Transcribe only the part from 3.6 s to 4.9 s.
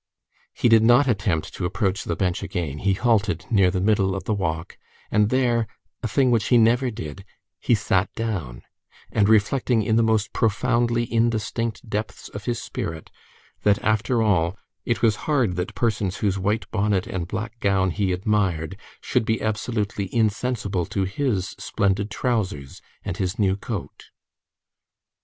the middle of the walk,